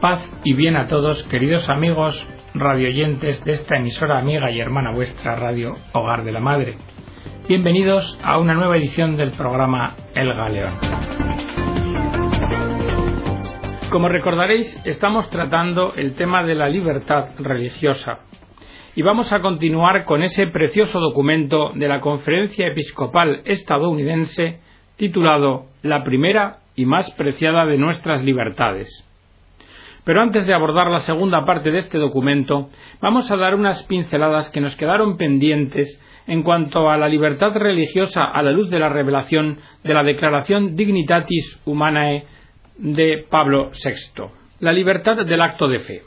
[0.00, 2.16] Paz y bien a todos, queridos amigos
[2.54, 6.78] radioyentes de esta emisora amiga y hermana vuestra Radio Hogar de la Madre.
[7.46, 10.78] Bienvenidos a una nueva edición del programa El Galeón.
[13.90, 18.20] Como recordaréis, estamos tratando el tema de la libertad religiosa
[18.96, 24.60] y vamos a continuar con ese precioso documento de la Conferencia Episcopal estadounidense
[24.96, 29.09] titulado La primera y más preciada de nuestras libertades.
[30.10, 32.68] Pero antes de abordar la segunda parte de este documento,
[33.00, 38.24] vamos a dar unas pinceladas que nos quedaron pendientes en cuanto a la libertad religiosa
[38.24, 42.24] a la luz de la revelación de la Declaración Dignitatis Humanae
[42.76, 44.24] de Pablo VI.
[44.58, 46.02] La libertad del acto de fe.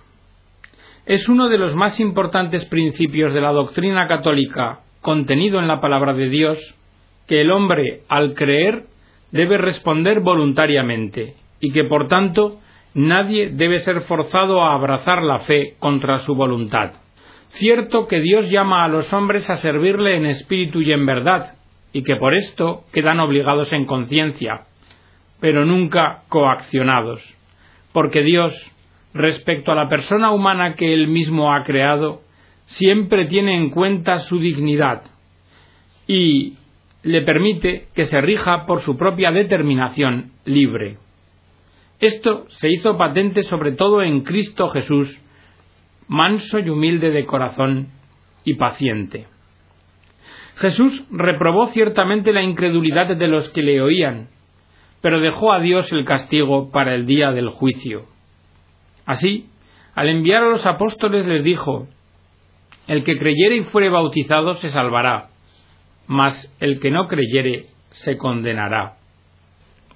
[1.06, 6.14] Es uno de los más importantes principios de la doctrina católica contenido en la palabra
[6.14, 6.60] de Dios
[7.26, 8.84] que el hombre, al creer,
[9.32, 12.60] debe responder voluntariamente y que, por tanto,
[12.96, 16.92] Nadie debe ser forzado a abrazar la fe contra su voluntad.
[17.50, 21.56] Cierto que Dios llama a los hombres a servirle en espíritu y en verdad,
[21.92, 24.66] y que por esto quedan obligados en conciencia,
[25.40, 27.22] pero nunca coaccionados,
[27.92, 28.54] porque Dios,
[29.14, 32.22] respecto a la persona humana que Él mismo ha creado,
[32.66, 35.04] siempre tiene en cuenta su dignidad
[36.08, 36.58] y
[37.04, 40.98] le permite que se rija por su propia determinación libre.
[42.04, 45.22] Esto se hizo patente sobre todo en Cristo Jesús,
[46.10, 47.94] manso y humilde de corazón
[48.44, 49.28] y paciente.
[50.58, 54.28] Jesús reprobó ciertamente la incredulidad de los que le oían,
[55.00, 58.04] pero dejó a Dios el castigo para el día del juicio.
[59.06, 59.48] Así,
[59.96, 61.88] al enviar a los apóstoles les dijo,
[62.86, 65.30] El que creyere y fuere bautizado se salvará,
[66.08, 68.98] mas el que no creyere se condenará.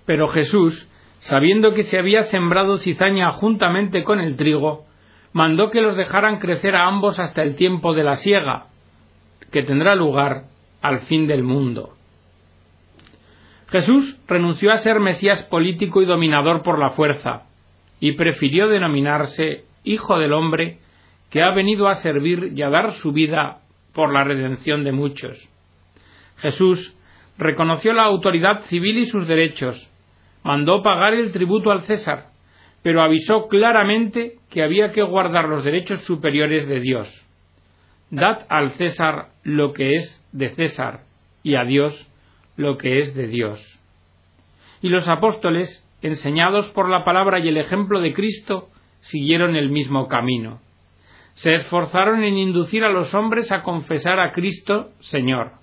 [0.05, 0.87] Pero Jesús
[1.19, 4.85] sabiendo que se había sembrado cizaña juntamente con el trigo,
[5.33, 8.67] mandó que los dejaran crecer a ambos hasta el tiempo de la siega,
[9.51, 10.45] que tendrá lugar
[10.81, 11.93] al fin del mundo.
[13.69, 17.43] Jesús renunció a ser Mesías político y dominador por la fuerza,
[17.99, 20.79] y prefirió denominarse Hijo del Hombre,
[21.29, 23.59] que ha venido a servir y a dar su vida
[23.93, 25.37] por la redención de muchos.
[26.37, 26.95] Jesús
[27.37, 29.89] reconoció la autoridad civil y sus derechos,
[30.47, 32.27] mandó pagar el tributo al César,
[32.81, 37.09] pero avisó claramente que había que guardar los derechos superiores de Dios.
[38.11, 41.01] Dad al César lo que es de César
[41.43, 42.09] y a Dios
[42.55, 43.59] lo que es de Dios.
[44.81, 48.69] Y los apóstoles, enseñados por la palabra y el ejemplo de Cristo,
[49.01, 50.61] siguieron el mismo camino.
[51.33, 55.55] Se esforzaron en inducir a los hombres a confesar a Cristo Señor,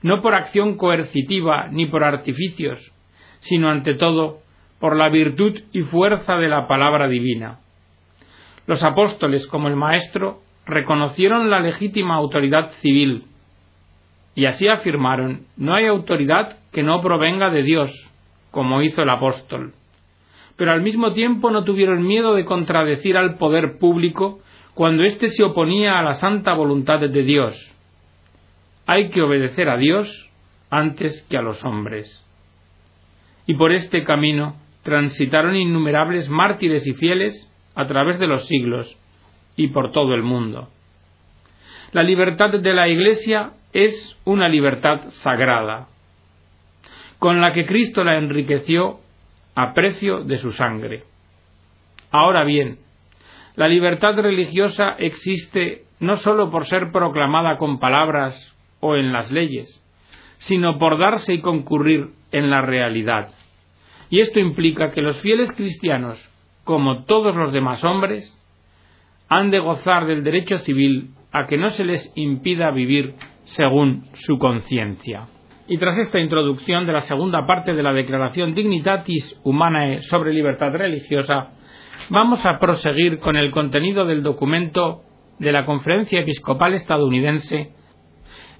[0.00, 2.92] no por acción coercitiva ni por artificios,
[3.42, 4.38] sino ante todo
[4.80, 7.58] por la virtud y fuerza de la palabra divina.
[8.66, 13.24] Los apóstoles, como el Maestro, reconocieron la legítima autoridad civil
[14.34, 17.90] y así afirmaron no hay autoridad que no provenga de Dios,
[18.50, 19.74] como hizo el apóstol.
[20.56, 24.40] Pero al mismo tiempo no tuvieron miedo de contradecir al poder público
[24.74, 27.54] cuando éste se oponía a la santa voluntad de Dios.
[28.86, 30.30] Hay que obedecer a Dios
[30.70, 32.24] antes que a los hombres
[33.46, 38.96] y por este camino transitaron innumerables mártires y fieles a través de los siglos
[39.56, 40.68] y por todo el mundo.
[41.92, 45.88] La libertad de la Iglesia es una libertad sagrada,
[47.18, 49.00] con la que Cristo la enriqueció
[49.54, 51.04] a precio de su sangre.
[52.10, 52.78] Ahora bien,
[53.56, 59.81] la libertad religiosa existe no sólo por ser proclamada con palabras o en las leyes,
[60.42, 63.28] sino por darse y concurrir en la realidad.
[64.10, 66.18] Y esto implica que los fieles cristianos,
[66.64, 68.36] como todos los demás hombres,
[69.28, 73.14] han de gozar del derecho civil a que no se les impida vivir
[73.44, 75.28] según su conciencia.
[75.68, 80.72] Y tras esta introducción de la segunda parte de la Declaración Dignitatis Humanae sobre libertad
[80.72, 81.50] religiosa,
[82.10, 85.02] vamos a proseguir con el contenido del documento
[85.38, 87.70] de la Conferencia Episcopal Estadounidense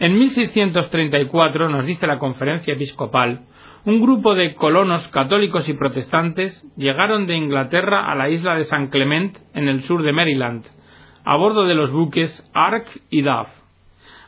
[0.03, 3.43] en 1634 nos dice la conferencia episcopal,
[3.85, 8.89] un grupo de colonos católicos y protestantes llegaron de Inglaterra a la isla de San
[8.89, 10.65] Clement en el sur de Maryland,
[11.25, 13.47] a bordo de los buques Ark y Duff.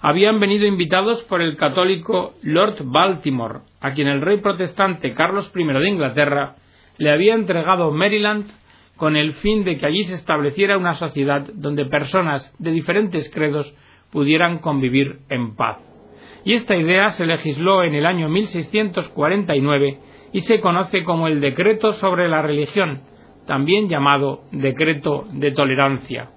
[0.00, 5.64] Habían venido invitados por el católico Lord Baltimore, a quien el rey protestante Carlos I
[5.64, 6.54] de Inglaterra
[6.98, 8.46] le había entregado Maryland
[8.96, 13.74] con el fin de que allí se estableciera una sociedad donde personas de diferentes credos
[14.14, 15.78] pudieran convivir en paz.
[16.44, 19.98] Y esta idea se legisló en el año 1649
[20.32, 23.00] y se conoce como el Decreto sobre la religión,
[23.46, 26.30] también llamado Decreto de Tolerancia.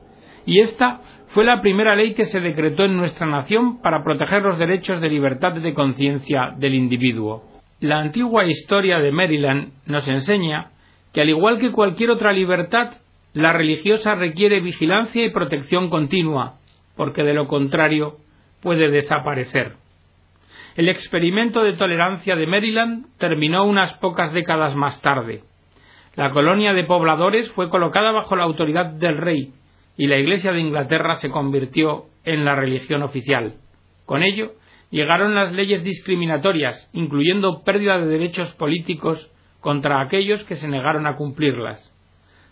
[0.46, 4.58] Y esta fue la primera ley que se decretó en nuestra nación para proteger los
[4.58, 7.44] derechos de libertad de conciencia del individuo.
[7.80, 10.72] La antigua historia de Maryland nos enseña
[11.14, 12.94] que al igual que cualquier otra libertad,
[13.34, 16.57] la religiosa requiere vigilancia y protección continua,
[16.98, 18.18] porque de lo contrario
[18.62, 19.76] puede desaparecer.
[20.76, 25.44] El experimento de tolerancia de Maryland terminó unas pocas décadas más tarde.
[26.16, 29.54] La colonia de pobladores fue colocada bajo la autoridad del rey
[29.98, 33.56] y la Iglesia de Inglaterra se convirtió en la religión oficial.
[34.06, 34.54] Con ello,
[34.92, 41.16] llegaron las leyes discriminatorias, incluyendo pérdida de derechos políticos contra aquellos que se negaron a
[41.16, 41.92] cumplirlas.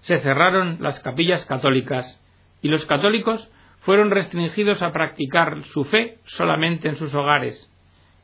[0.01, 2.21] Se cerraron las capillas católicas
[2.61, 3.47] y los católicos
[3.85, 7.71] fueron restringidos a practicar su fe solamente en sus hogares.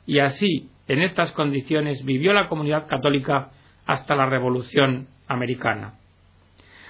[0.07, 3.51] Y así, en estas condiciones, vivió la comunidad católica
[3.85, 5.93] hasta la Revolución americana.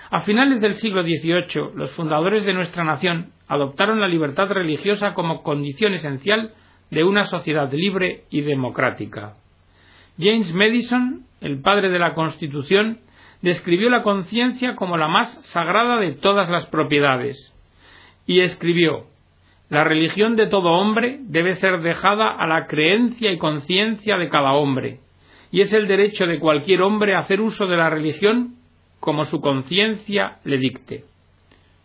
[0.10, 5.44] A finales del siglo XVIII, los fundadores de nuestra nación adoptaron la libertad religiosa como
[5.44, 6.54] condición esencial
[6.90, 9.34] de una sociedad libre y democrática.
[10.18, 13.00] James Madison, el padre de la Constitución,
[13.42, 17.54] describió la conciencia como la más sagrada de todas las propiedades
[18.26, 19.06] y escribió
[19.70, 24.54] La religión de todo hombre debe ser dejada a la creencia y conciencia de cada
[24.54, 25.00] hombre,
[25.52, 28.56] y es el derecho de cualquier hombre hacer uso de la religión
[29.00, 31.06] como su conciencia le dicte.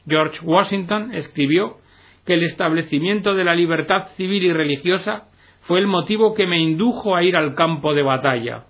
[0.06, 1.79] George Washington escribió
[2.25, 5.25] que el establecimiento de la libertad civil y religiosa
[5.62, 8.65] fue el motivo que me indujo a ir al campo de batalla.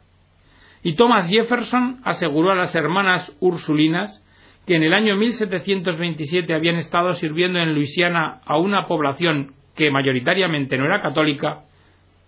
[0.82, 4.22] Y Thomas Jefferson aseguró a las hermanas Ursulinas
[4.66, 10.76] que en el año 1727 habían estado sirviendo en Luisiana a una población que mayoritariamente
[10.76, 11.62] no era católica,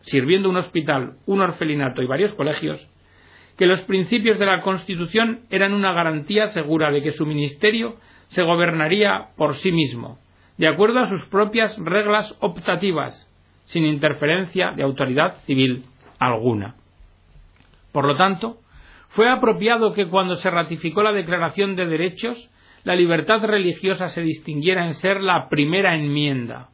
[0.03, 2.89] sirviendo un hospital, un orfelinato y varios colegios,
[3.57, 7.97] que los principios de la Constitución eran una garantía segura de que su ministerio
[8.29, 10.19] se gobernaría por sí mismo,
[10.59, 13.29] de acuerdo a sus propias reglas optativas,
[13.65, 15.85] sin interferencia de autoridad civil
[16.21, 16.77] alguna.
[17.91, 18.59] Por lo tanto,
[19.09, 22.51] fue apropiado que cuando se ratificó la Declaración de Derechos,
[22.85, 26.69] la libertad religiosa se distinguiera en ser la primera enmienda,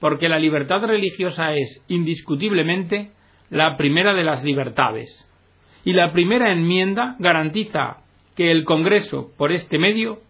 [0.00, 3.12] porque la libertad religiosa es, indiscutiblemente,
[3.50, 5.28] la primera de las libertades
[5.84, 7.98] y la primera enmienda garantiza
[8.36, 10.20] que el Congreso, por este medio,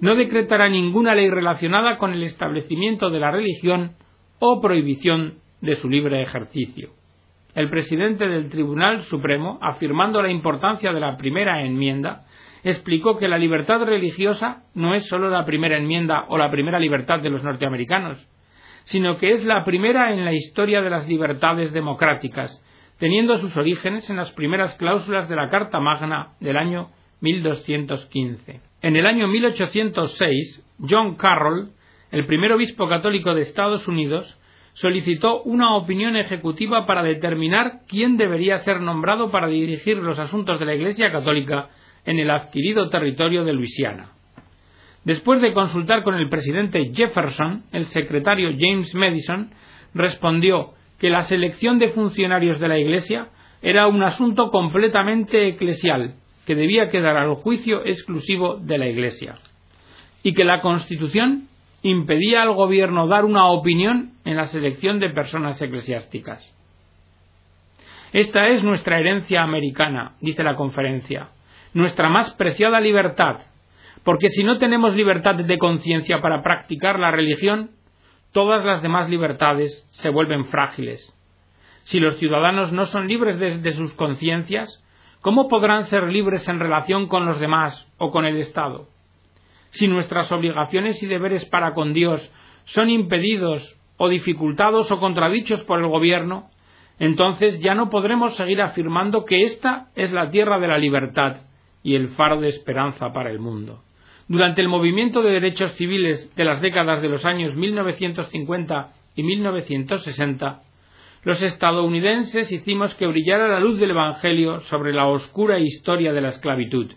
[0.00, 3.92] no decretará ninguna ley relacionada con el establecimiento de la religión
[4.38, 6.90] o prohibición de su libre ejercicio.
[7.54, 12.24] El presidente del Tribunal Supremo, afirmando la importancia de la primera enmienda,
[12.64, 17.20] explicó que la libertad religiosa no es sólo la primera enmienda o la primera libertad
[17.20, 18.18] de los norteamericanos,
[18.84, 22.62] sino que es la primera en la historia de las libertades democráticas
[23.02, 26.90] teniendo sus orígenes en las primeras cláusulas de la Carta Magna del año
[27.20, 28.60] 1215.
[28.80, 31.72] En el año 1806, John Carroll,
[32.12, 34.38] el primer obispo católico de Estados Unidos,
[34.74, 40.66] solicitó una opinión ejecutiva para determinar quién debería ser nombrado para dirigir los asuntos de
[40.66, 41.68] la Iglesia Católica
[42.04, 44.12] en el adquirido territorio de Luisiana.
[45.04, 49.50] Después de consultar con el presidente Jefferson, el secretario James Madison
[49.94, 53.28] respondió que la selección de funcionarios de la Iglesia
[53.60, 56.14] era un asunto completamente eclesial,
[56.46, 59.34] que debía quedar al juicio exclusivo de la Iglesia,
[60.22, 61.48] y que la Constitución
[61.82, 66.48] impedía al gobierno dar una opinión en la selección de personas eclesiásticas.
[68.12, 71.28] Esta es nuestra herencia americana, dice la conferencia,
[71.72, 73.38] nuestra más preciada libertad,
[74.04, 77.70] porque si no tenemos libertad de conciencia para practicar la religión,
[78.32, 81.14] todas las demás libertades se vuelven frágiles.
[81.84, 84.82] Si los ciudadanos no son libres de, sus conciencias,
[85.20, 88.86] ¿cómo podrán ser libres en relación con los demás o con el Estado?
[89.72, 92.30] Si nuestras obligaciones y deberes para con Dios
[92.64, 96.50] son impedidos o dificultados o contradichos por el gobierno,
[96.98, 101.38] entonces ya no podremos seguir afirmando que esta es la tierra de la libertad
[101.82, 103.82] y el faro de esperanza para el mundo.
[104.28, 110.62] Durante el movimiento de derechos civiles de las décadas de los años 1950 y 1960,
[111.24, 116.28] los estadounidenses hicimos que brillara la luz del Evangelio sobre la oscura historia de la
[116.28, 116.92] esclavitud,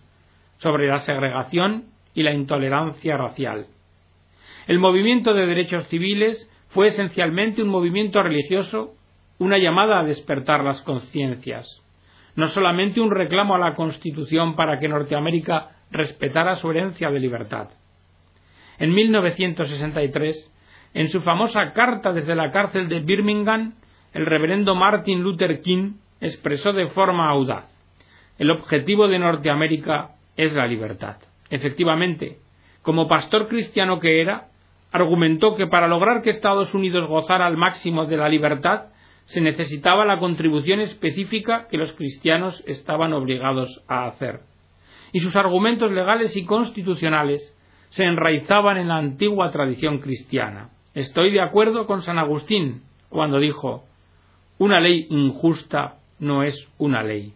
[0.57, 3.67] sobre la segregación y la intolerancia racial.
[4.67, 8.93] El movimiento de derechos civiles fue esencialmente un movimiento religioso,
[9.37, 11.83] una llamada a despertar las conciencias,
[12.35, 17.69] no solamente un reclamo a la Constitución para que Norteamérica respetara su herencia de libertad.
[18.79, 20.51] En 1963,
[20.95, 23.75] en su famosa carta desde la cárcel de Birmingham,
[24.13, 27.75] el reverendo Martin Luther King expresó de forma audaz
[28.37, 31.17] el objetivo de Norteamérica es la libertad.
[31.49, 32.39] Efectivamente,
[32.81, 34.49] como pastor cristiano que era,
[34.91, 38.85] argumentó que para lograr que Estados Unidos gozara al máximo de la libertad
[39.25, 44.41] se necesitaba la contribución específica que los cristianos estaban obligados a hacer.
[45.11, 47.55] Y sus argumentos legales y constitucionales
[47.89, 50.69] se enraizaban en la antigua tradición cristiana.
[50.93, 53.83] Estoy de acuerdo con San Agustín cuando dijo
[54.57, 57.33] una ley injusta no es una ley.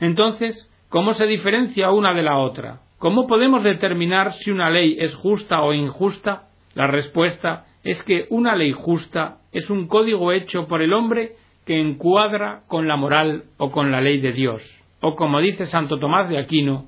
[0.00, 2.80] Entonces, ¿cómo se diferencia una de la otra?
[2.98, 6.48] ¿Cómo podemos determinar si una ley es justa o injusta?
[6.74, 11.80] La respuesta es que una ley justa es un código hecho por el hombre que
[11.80, 14.62] encuadra con la moral o con la ley de Dios.
[15.00, 16.86] O como dice Santo Tomás de Aquino,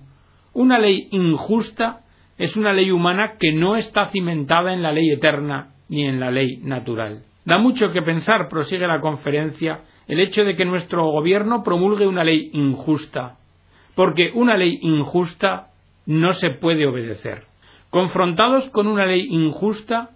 [0.52, 2.00] una ley injusta
[2.38, 6.32] es una ley humana que no está cimentada en la ley eterna ni en la
[6.32, 7.22] ley natural.
[7.44, 12.24] Da mucho que pensar, prosigue la conferencia, el hecho de que nuestro gobierno promulgue una
[12.24, 13.36] ley injusta,
[13.94, 15.69] porque una ley injusta
[16.10, 17.44] no se puede obedecer.
[17.88, 20.10] Confrontados con una ley injusta,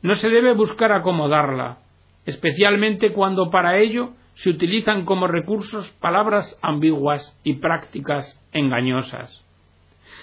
[0.00, 1.80] no se debe buscar acomodarla,
[2.24, 9.44] especialmente cuando para ello se utilizan como recursos palabras ambiguas y prácticas engañosas.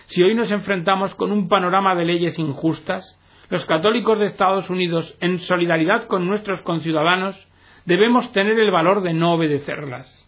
[0.08, 3.18] Si hoy nos enfrentamos con un panorama de leyes injustas,
[3.50, 7.48] los católicos de Estados Unidos, en solidaridad con nuestros conciudadanos,
[7.86, 10.28] debemos tener el valor de no obedecerlas.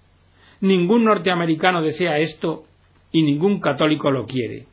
[0.62, 2.64] Ningún norteamericano desea esto
[3.12, 4.68] y ningún católico lo quiere.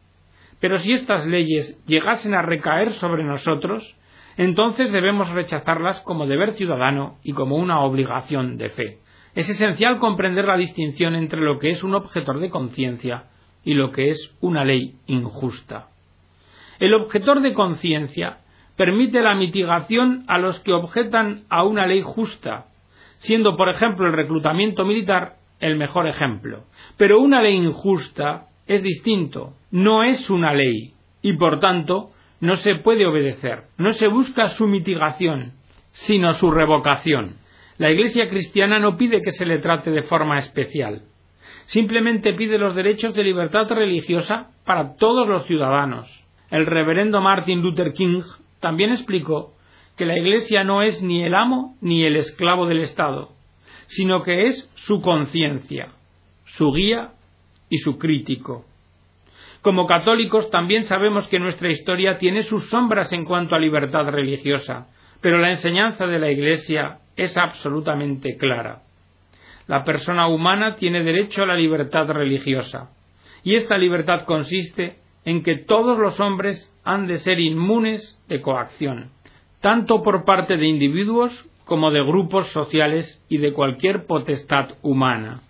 [0.60, 3.96] Pero si estas leyes llegasen a recaer sobre nosotros,
[4.36, 8.98] entonces debemos rechazarlas como deber ciudadano y como una obligación de fe.
[9.34, 13.24] Es esencial comprender la distinción entre lo que es un objetor de conciencia
[13.64, 15.88] y lo que es una ley injusta.
[16.78, 18.38] El objetor de conciencia
[18.76, 22.66] permite la mitigación a los que objetan a una ley justa,
[23.18, 26.64] siendo, por ejemplo, el reclutamiento militar el mejor ejemplo.
[26.96, 32.10] Pero una ley injusta es distinto, no es una ley, y por tanto
[32.40, 35.52] no se puede obedecer, no se busca su mitigación,
[35.92, 37.36] sino su revocación.
[37.78, 41.02] La Iglesia cristiana no pide que se le trate de forma especial
[41.70, 46.08] simplemente pide los derechos de libertad religiosa para todos los ciudadanos.
[46.50, 48.22] El reverendo Martin Luther King
[48.58, 49.54] también explicó
[49.96, 53.30] que la Iglesia no es ni el amo ni el esclavo del Estado,
[53.86, 55.92] sino que es su conciencia,
[56.44, 57.12] su guía
[57.70, 58.66] y su crítico.
[59.62, 64.88] Como católicos también sabemos que nuestra historia tiene sus sombras en cuanto a libertad religiosa,
[65.20, 68.82] pero la enseñanza de la Iglesia es absolutamente clara.
[69.66, 72.90] La persona humana tiene derecho a la libertad religiosa,
[73.44, 79.10] y esta libertad consiste en que todos los hombres han de ser inmunes de coacción,
[79.60, 85.42] tanto por parte de individuos como de grupos sociales y de cualquier potestad humana.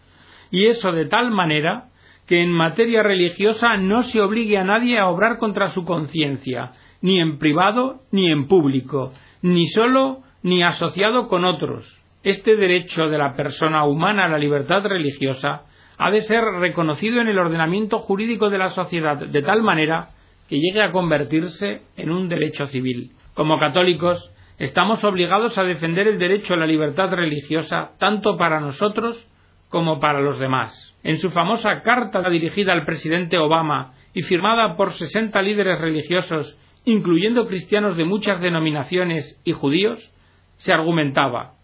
[0.50, 1.89] Y eso de tal manera
[2.30, 6.70] que en materia religiosa no se obligue a nadie a obrar contra su conciencia,
[7.02, 13.18] ni en privado ni en público, ni solo ni asociado con otros, este derecho de
[13.18, 15.62] la persona humana a la libertad religiosa
[15.98, 20.10] ha de ser reconocido en el ordenamiento jurídico de la sociedad de tal manera
[20.48, 23.10] que llegue a convertirse en un derecho civil.
[23.34, 29.26] Como católicos, estamos obligados a defender el derecho a la libertad religiosa tanto para nosotros
[29.68, 30.89] como para los demás.
[31.02, 37.46] En su famosa carta dirigida al presidente Obama y firmada por sesenta líderes religiosos, incluyendo
[37.46, 40.10] cristianos de muchas denominaciones y judíos,
[40.56, 41.54] se argumentaba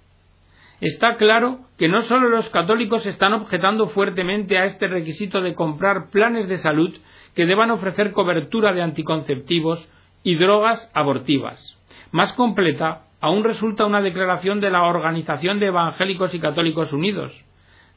[0.80, 6.10] Está claro que no solo los católicos están objetando fuertemente a este requisito de comprar
[6.10, 6.94] planes de salud
[7.34, 9.90] que deban ofrecer cobertura de anticonceptivos
[10.22, 11.78] y drogas abortivas.
[12.12, 17.32] Más completa aún resulta una declaración de la Organización de Evangélicos y Católicos Unidos,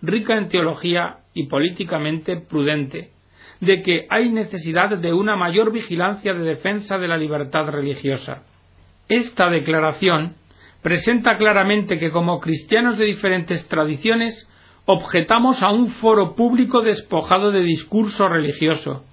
[0.02, 3.12] rica en teología y políticamente prudente,
[3.60, 8.44] de que hay necesidad de una mayor vigilancia de defensa de la libertad religiosa.
[9.08, 10.36] Esta declaración
[10.82, 14.48] presenta claramente que como cristianos de diferentes tradiciones
[14.86, 19.04] objetamos a un foro público despojado de discurso religioso,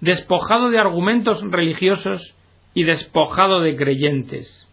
[0.00, 2.34] despojado de argumentos religiosos
[2.74, 4.68] y despojado de creyentes.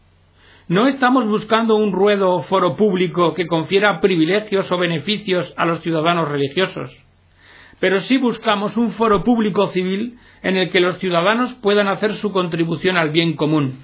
[0.72, 6.30] No estamos buscando un ruedo foro público que confiera privilegios o beneficios a los ciudadanos
[6.30, 6.98] religiosos,
[7.82, 12.32] pero sí buscamos un foro público civil en el que los ciudadanos puedan hacer su
[12.32, 13.80] contribución al bien común,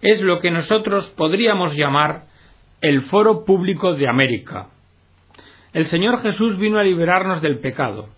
[0.00, 2.22] es lo que nosotros podríamos llamar
[2.80, 4.68] el foro público de América.
[5.74, 8.08] El Señor Jesús vino a liberarnos del pecado.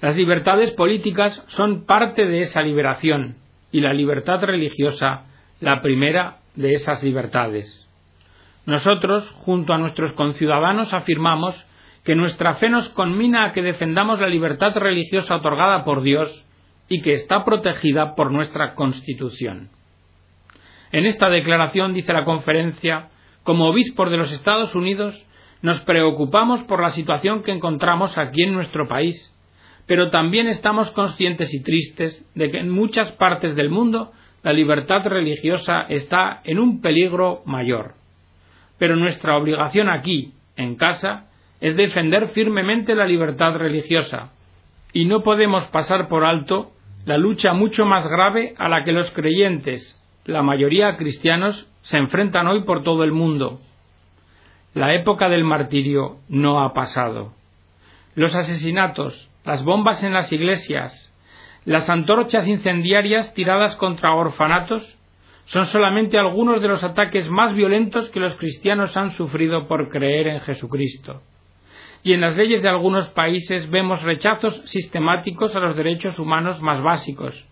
[0.00, 3.36] Las libertades políticas son parte de esa liberación
[3.70, 5.26] y la libertad religiosa
[5.60, 7.88] la primera de esas libertades.
[8.66, 11.56] Nosotros, junto a nuestros conciudadanos, afirmamos
[12.04, 16.46] que nuestra fe nos conmina a que defendamos la libertad religiosa otorgada por Dios
[16.88, 19.70] y que está protegida por nuestra Constitución.
[20.92, 23.10] En esta declaración dice la conferencia,
[23.44, 25.24] como obispos de los Estados Unidos,
[25.62, 29.34] nos preocupamos por la situación que encontramos aquí en nuestro país,
[29.86, 35.06] pero también estamos conscientes y tristes de que en muchas partes del mundo la libertad
[35.06, 37.94] religiosa está en un peligro mayor.
[38.78, 41.26] Pero nuestra obligación aquí, en casa,
[41.60, 44.30] es defender firmemente la libertad religiosa,
[44.92, 46.72] y no podemos pasar por alto
[47.04, 52.46] la lucha mucho más grave a la que los creyentes, la mayoría cristianos, se enfrentan
[52.46, 53.60] hoy por todo el mundo.
[54.74, 57.32] La época del martirio no ha pasado.
[58.14, 61.09] Los asesinatos, las bombas en las iglesias,
[61.64, 64.96] las antorchas incendiarias tiradas contra orfanatos
[65.44, 70.28] son solamente algunos de los ataques más violentos que los cristianos han sufrido por creer
[70.28, 71.22] en Jesucristo.
[72.02, 76.80] Y en las leyes de algunos países vemos rechazos sistemáticos a los derechos humanos más
[76.82, 77.44] básicos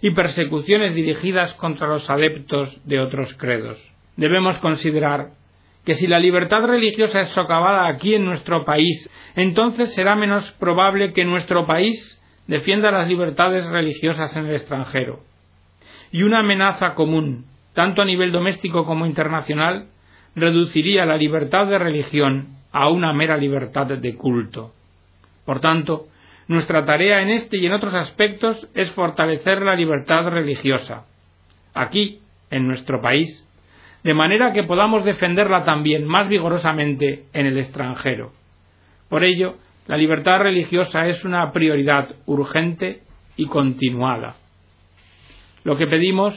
[0.00, 3.78] y persecuciones dirigidas contra los adeptos de otros credos.
[4.16, 5.30] Debemos considerar
[5.84, 11.12] que si la libertad religiosa es socavada aquí en nuestro país, entonces será menos probable
[11.12, 12.17] que nuestro país
[12.48, 15.20] defienda las libertades religiosas en el extranjero.
[16.10, 19.86] Y una amenaza común, tanto a nivel doméstico como internacional,
[20.34, 24.72] reduciría la libertad de religión a una mera libertad de culto.
[25.44, 26.06] Por tanto,
[26.48, 31.04] nuestra tarea en este y en otros aspectos es fortalecer la libertad religiosa,
[31.74, 33.44] aquí, en nuestro país,
[34.02, 38.32] de manera que podamos defenderla también más vigorosamente en el extranjero.
[39.10, 39.56] Por ello,
[39.88, 43.00] la libertad religiosa es una prioridad urgente
[43.38, 44.36] y continuada.
[45.64, 46.34] Lo que pedimos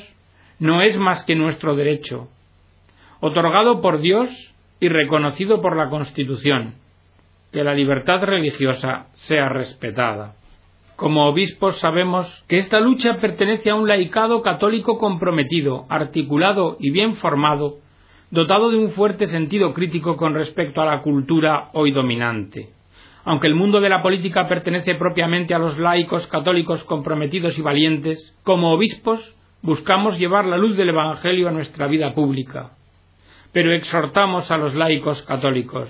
[0.58, 2.30] no es más que nuestro derecho,
[3.20, 4.30] otorgado por Dios
[4.80, 6.76] y reconocido por la Constitución,
[7.52, 10.36] que la libertad religiosa sea respetada.
[10.96, 17.16] Como obispos sabemos que esta lucha pertenece a un laicado católico comprometido, articulado y bien
[17.16, 17.80] formado,
[18.30, 22.81] dotado de un fuerte sentido crítico con respecto a la cultura hoy dominante.
[23.24, 28.36] Aunque el mundo de la política pertenece propiamente a los laicos católicos comprometidos y valientes,
[28.44, 32.72] como obispos buscamos llevar la luz del Evangelio a nuestra vida pública.
[33.54, 35.90] Pero exhortamos a los laicos católicos.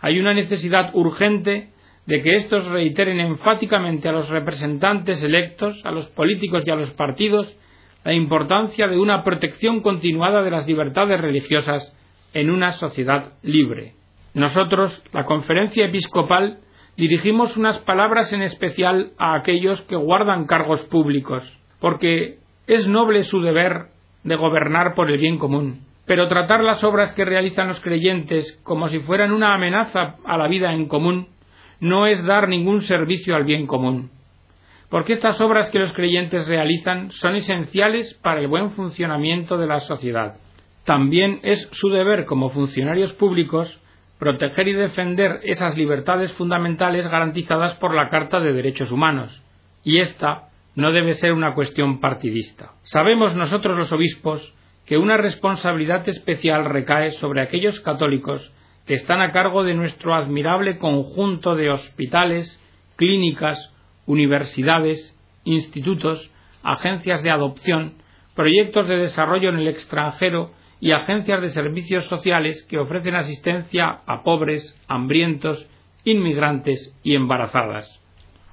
[0.00, 1.70] Hay una necesidad urgente
[2.06, 6.90] de que éstos reiteren enfáticamente a los representantes electos, a los políticos y a los
[6.92, 7.56] partidos
[8.04, 11.94] la importancia de una protección continuada de las libertades religiosas
[12.32, 13.97] en una sociedad libre.
[14.38, 16.58] Nosotros, la conferencia episcopal,
[16.96, 21.42] dirigimos unas palabras en especial a aquellos que guardan cargos públicos,
[21.80, 23.86] porque es noble su deber
[24.22, 25.80] de gobernar por el bien común.
[26.06, 30.46] Pero tratar las obras que realizan los creyentes como si fueran una amenaza a la
[30.46, 31.26] vida en común
[31.80, 34.12] no es dar ningún servicio al bien común.
[34.88, 39.80] Porque estas obras que los creyentes realizan son esenciales para el buen funcionamiento de la
[39.80, 40.36] sociedad.
[40.84, 43.80] También es su deber como funcionarios públicos
[44.18, 49.42] proteger y defender esas libertades fundamentales garantizadas por la Carta de Derechos Humanos.
[49.84, 52.72] Y esta no debe ser una cuestión partidista.
[52.82, 54.54] Sabemos nosotros los obispos
[54.86, 58.52] que una responsabilidad especial recae sobre aquellos católicos
[58.86, 62.58] que están a cargo de nuestro admirable conjunto de hospitales,
[62.96, 63.72] clínicas,
[64.06, 66.30] universidades, institutos,
[66.62, 67.94] agencias de adopción,
[68.34, 74.22] proyectos de desarrollo en el extranjero y agencias de servicios sociales que ofrecen asistencia a
[74.22, 75.68] pobres, hambrientos,
[76.04, 78.00] inmigrantes y embarazadas.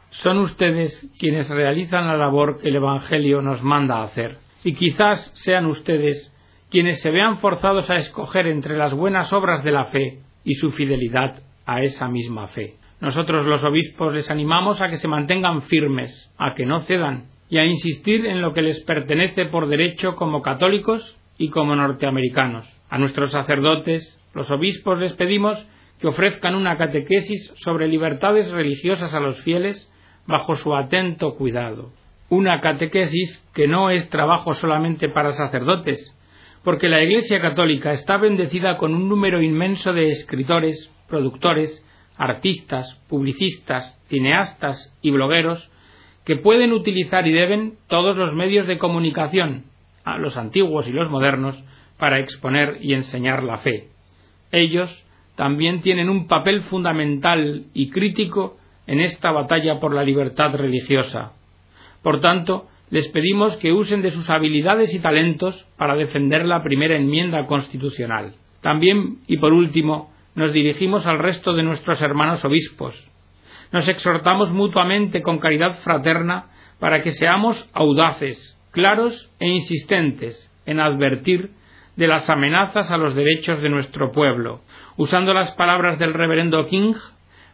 [0.09, 5.65] Son ustedes quienes realizan la labor que el Evangelio nos manda hacer, y quizás sean
[5.65, 6.31] ustedes
[6.69, 10.71] quienes se vean forzados a escoger entre las buenas obras de la fe y su
[10.71, 12.75] fidelidad a esa misma fe.
[13.01, 17.57] Nosotros los obispos les animamos a que se mantengan firmes, a que no cedan y
[17.57, 22.67] a insistir en lo que les pertenece por derecho como católicos y como norteamericanos.
[22.89, 25.65] A nuestros sacerdotes, los obispos, les pedimos
[25.99, 29.91] que ofrezcan una catequesis sobre libertades religiosas a los fieles
[30.27, 31.91] bajo su atento cuidado.
[32.29, 36.13] Una catequesis que no es trabajo solamente para sacerdotes,
[36.63, 41.85] porque la Iglesia Católica está bendecida con un número inmenso de escritores, productores,
[42.17, 45.69] artistas, publicistas, cineastas y blogueros
[46.25, 49.65] que pueden utilizar y deben todos los medios de comunicación
[50.05, 51.61] a los antiguos y los modernos
[51.97, 53.89] para exponer y enseñar la fe.
[54.51, 55.03] Ellos
[55.35, 61.33] también tienen un papel fundamental y crítico en esta batalla por la libertad religiosa.
[62.01, 66.95] Por tanto, les pedimos que usen de sus habilidades y talentos para defender la primera
[66.95, 68.35] enmienda constitucional.
[68.61, 72.95] También, y por último, nos dirigimos al resto de nuestros hermanos obispos.
[73.71, 76.47] Nos exhortamos mutuamente con caridad fraterna
[76.79, 81.51] para que seamos audaces, claros e insistentes en advertir
[81.95, 84.59] de las amenazas a los derechos de nuestro pueblo.
[84.97, 86.93] Usando las palabras del reverendo King,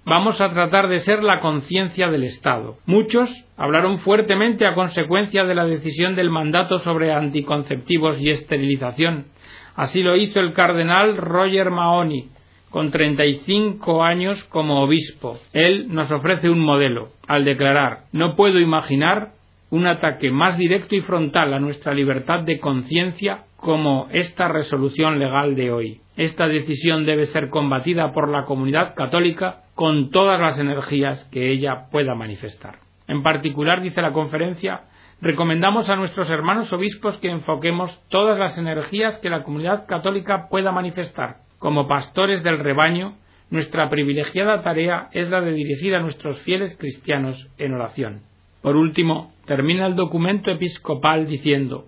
[0.04, 2.78] vamos a tratar de ser la conciencia del Estado.
[2.88, 9.28] Muchos hablaron fuertemente a consecuencia de la decisión del mandato sobre anticonceptivos y esterilización.
[9.76, 12.30] Así lo hizo el cardenal Roger Mahony,
[12.72, 15.38] con 35 años como obispo.
[15.54, 19.34] Él nos ofrece un modelo, al declarar No puedo imaginar
[19.72, 25.56] un ataque más directo y frontal a nuestra libertad de conciencia como esta resolución legal
[25.56, 26.02] de hoy.
[26.18, 31.86] Esta decisión debe ser combatida por la comunidad católica con todas las energías que ella
[31.90, 32.80] pueda manifestar.
[33.08, 34.82] En particular, dice la conferencia,
[35.22, 40.74] recomendamos a nuestros hermanos obispos que enfoquemos todas las energías que la comunidad católica pueda
[40.74, 41.38] manifestar.
[41.60, 43.16] Como pastores del rebaño,
[43.50, 48.31] nuestra privilegiada tarea es la de dirigir a nuestros fieles cristianos en oración.
[48.62, 51.86] Por último, termina el documento episcopal diciendo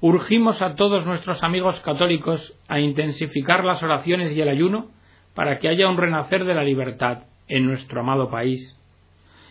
[0.00, 4.90] Urgimos a todos nuestros amigos católicos a intensificar las oraciones y el ayuno
[5.34, 8.78] para que haya un renacer de la libertad en nuestro amado país.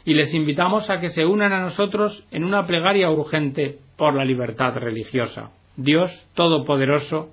[0.06, 4.24] Y les invitamos a que se unan a nosotros en una plegaria urgente por la
[4.24, 5.52] libertad religiosa.
[5.78, 7.32] Dios Todopoderoso,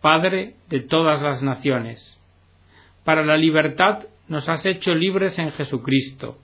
[0.00, 2.20] Padre de todas las naciones,
[3.04, 6.38] para la libertad nos has hecho libres en Jesucristo.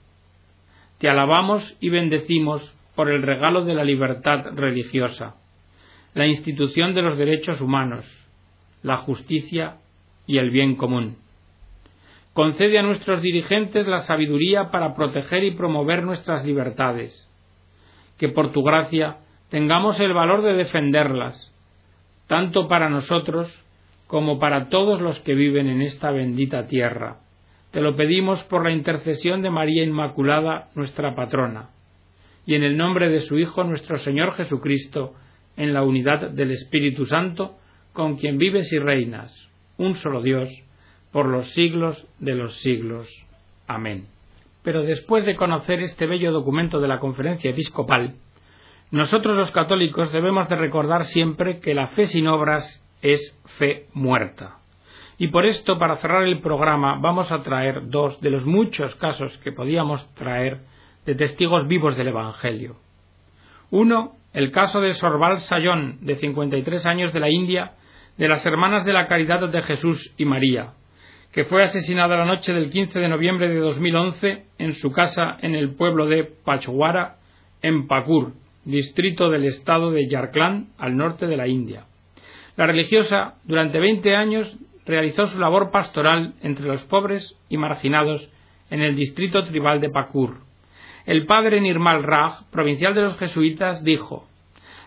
[1.01, 2.61] Te alabamos y bendecimos
[2.93, 5.33] por el regalo de la libertad religiosa,
[6.13, 8.05] la institución de los derechos humanos,
[8.83, 9.77] la justicia
[10.27, 11.17] y el bien común.
[12.33, 17.27] Concede a nuestros dirigentes la sabiduría para proteger y promover nuestras libertades.
[18.19, 19.17] Que por tu gracia
[19.49, 21.51] tengamos el valor de defenderlas,
[22.27, 23.51] tanto para nosotros
[24.05, 27.20] como para todos los que viven en esta bendita tierra.
[27.71, 31.69] Te lo pedimos por la intercesión de María Inmaculada, nuestra patrona,
[32.45, 35.13] y en el nombre de su Hijo, nuestro Señor Jesucristo,
[35.55, 37.55] en la unidad del Espíritu Santo,
[37.93, 39.33] con quien vives y reinas,
[39.77, 40.49] un solo Dios,
[41.13, 43.07] por los siglos de los siglos.
[43.67, 44.07] Amén.
[44.63, 48.15] Pero después de conocer este bello documento de la conferencia episcopal,
[48.91, 54.60] nosotros los católicos debemos de recordar siempre que la fe sin obras es fe muerta.
[55.21, 59.37] Y por esto, para cerrar el programa, vamos a traer dos de los muchos casos
[59.43, 60.61] que podíamos traer
[61.05, 62.77] de testigos vivos del Evangelio.
[63.69, 67.73] Uno, el caso de Sorval Sayón, de 53 años de la India,
[68.17, 70.71] de las Hermanas de la Caridad de Jesús y María,
[71.31, 75.53] que fue asesinada la noche del 15 de noviembre de 2011 en su casa en
[75.53, 77.17] el pueblo de Pachwara,
[77.61, 78.33] en Pakur,
[78.65, 81.85] distrito del estado de Yarkand, al norte de la India.
[82.57, 84.57] La religiosa, durante 20 años,
[84.91, 88.29] realizó su labor pastoral entre los pobres y marginados
[88.69, 90.39] en el distrito tribal de Pakur.
[91.05, 94.27] El padre Nirmal Raj, provincial de los jesuitas, dijo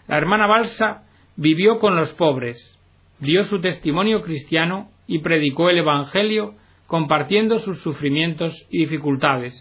[0.07, 1.05] La hermana Balsa
[1.37, 2.79] vivió con los pobres,
[3.19, 6.55] dio su testimonio cristiano y predicó el Evangelio
[6.87, 9.55] compartiendo sus sufrimientos y dificultades.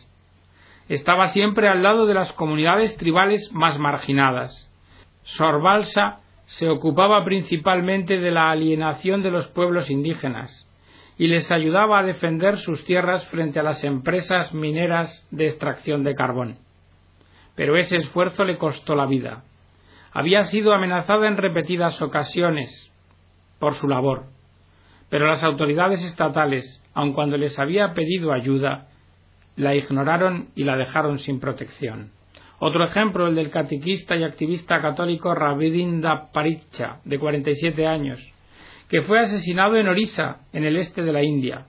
[0.89, 4.69] Estaba siempre al lado de las comunidades tribales más marginadas.
[5.23, 10.67] Sorbalsa se ocupaba principalmente de la alienación de los pueblos indígenas
[11.17, 16.15] y les ayudaba a defender sus tierras frente a las empresas mineras de extracción de
[16.15, 16.58] carbón.
[17.56, 19.43] Pero ese esfuerzo le costó la vida.
[20.12, 22.91] Había sido amenazada en repetidas ocasiones
[23.60, 24.34] por su labor
[25.13, 28.88] pero las autoridades estatales, aun cuando les había pedido ayuda,
[29.56, 32.10] la ignoraron y la dejaron sin protección.
[32.59, 38.19] Otro ejemplo, el del catequista y activista católico Rabinda Paricha, de 47 años,
[38.89, 41.65] que fue asesinado en Orissa, en el este de la India.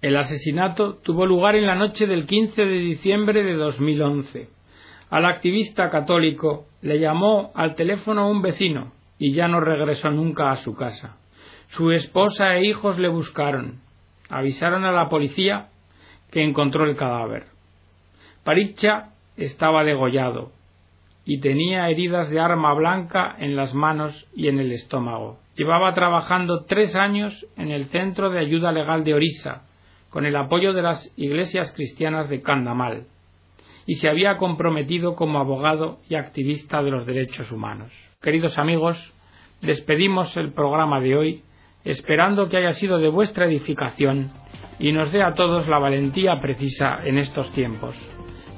[0.00, 4.48] El asesinato tuvo lugar en la noche del 15 de diciembre de 2011.
[5.10, 10.56] Al activista católico le llamó al teléfono un vecino y ya no regresó nunca a
[10.56, 11.18] su casa.
[11.68, 13.80] Su esposa e hijos le buscaron.
[14.28, 15.68] Avisaron a la policía
[16.32, 17.44] que encontró el cadáver.
[18.42, 19.10] Paricha
[19.44, 20.52] estaba degollado
[21.24, 25.38] y tenía heridas de arma blanca en las manos y en el estómago.
[25.54, 29.62] Llevaba trabajando tres años en el Centro de Ayuda Legal de Orissa,
[30.10, 33.06] con el apoyo de las iglesias cristianas de Kandamal,
[33.86, 37.92] y se había comprometido como abogado y activista de los derechos humanos.
[38.20, 39.14] Queridos amigos,
[39.60, 41.42] despedimos el programa de hoy
[41.84, 44.30] esperando que haya sido de vuestra edificación
[44.78, 47.96] y nos dé a todos la valentía precisa en estos tiempos.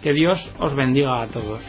[0.05, 1.63] Que Dios os bendiga a todos.